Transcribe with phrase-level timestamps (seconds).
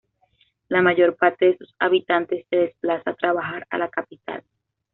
[0.69, 4.43] La mayor parte de sus habitantes se desplaza a trabajar a la capital.